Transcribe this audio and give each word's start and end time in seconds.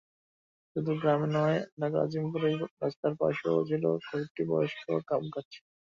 শুধু 0.71 0.91
গ্রামে 1.01 1.27
নয়, 1.35 1.57
ঢাকার 1.79 2.01
আজিমপুরের 2.01 2.53
রাস্তার 2.81 3.13
পাশেও 3.19 3.67
ছিল 3.69 3.83
কয়েকটি 4.03 4.41
বয়স্ক 4.49 4.77
গাবগাছ। 5.09 5.49